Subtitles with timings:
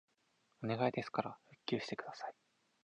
[0.63, 2.33] お願いですから復旧してください